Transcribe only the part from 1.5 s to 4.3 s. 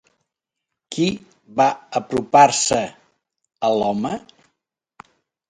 va apropar-se a l'home?